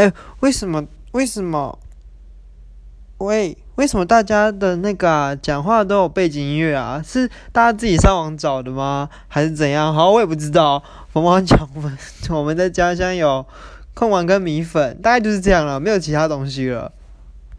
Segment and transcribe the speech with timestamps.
[0.00, 0.86] 哎，为什么？
[1.12, 1.78] 为什么？
[3.18, 7.02] 喂，为什么大家的那个讲话都有背景音乐啊？
[7.06, 9.10] 是大家自己上网找的吗？
[9.28, 9.94] 还是怎样？
[9.94, 10.82] 好，我也不知道。
[11.12, 11.98] 我们讲，我们
[12.30, 13.44] 我们的家乡有
[13.92, 16.90] 空碗跟米粉，大概就是这样了，没有其他东西了。